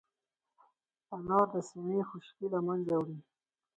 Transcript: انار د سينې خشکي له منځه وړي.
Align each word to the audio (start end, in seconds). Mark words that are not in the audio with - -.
انار 1.15 1.47
د 1.53 1.55
سينې 1.69 1.99
خشکي 2.09 2.47
له 2.53 2.59
منځه 2.67 2.93
وړي. 2.99 3.17